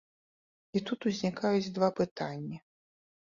[0.77, 2.57] І тут узнікаюць два пытанні.